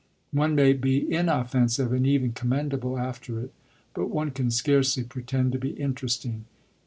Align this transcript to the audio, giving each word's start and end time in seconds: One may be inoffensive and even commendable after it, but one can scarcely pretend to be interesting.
One 0.31 0.55
may 0.55 0.73
be 0.73 1.07
inoffensive 1.13 1.93
and 1.93 2.07
even 2.07 2.31
commendable 2.31 2.97
after 2.97 3.39
it, 3.39 3.53
but 3.93 4.09
one 4.09 4.31
can 4.31 4.49
scarcely 4.49 5.03
pretend 5.03 5.51
to 5.51 5.59
be 5.59 5.73
interesting. 5.79 6.45